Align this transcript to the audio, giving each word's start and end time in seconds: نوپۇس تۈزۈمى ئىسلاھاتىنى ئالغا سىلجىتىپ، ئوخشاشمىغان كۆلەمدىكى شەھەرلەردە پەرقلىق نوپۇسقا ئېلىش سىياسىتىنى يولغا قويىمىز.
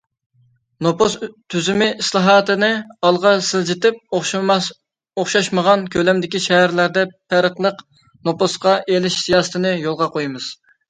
نوپۇس 0.85 1.15
تۈزۈمى 1.53 1.89
ئىسلاھاتىنى 2.03 2.69
ئالغا 3.09 3.33
سىلجىتىپ، 3.49 4.17
ئوخشاشمىغان 4.23 5.85
كۆلەمدىكى 5.97 6.43
شەھەرلەردە 6.49 7.07
پەرقلىق 7.35 7.85
نوپۇسقا 8.31 8.77
ئېلىش 8.95 9.23
سىياسىتىنى 9.27 9.75
يولغا 9.89 10.13
قويىمىز. 10.17 10.55